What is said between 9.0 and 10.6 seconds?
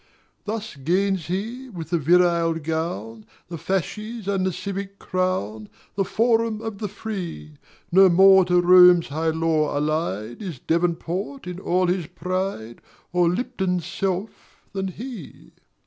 high law allied Is